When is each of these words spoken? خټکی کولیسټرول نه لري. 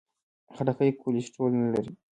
خټکی 0.53 0.89
کولیسټرول 1.01 1.51
نه 1.61 1.67
لري. 1.73 1.93